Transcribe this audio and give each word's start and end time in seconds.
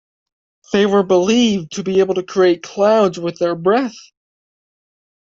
They 0.73 0.87
were 0.87 1.03
believed 1.03 1.73
to 1.73 1.83
be 1.83 1.99
able 1.99 2.15
to 2.15 2.23
create 2.23 2.63
clouds 2.63 3.19
with 3.19 3.37
their 3.37 3.53
breath. 3.53 3.93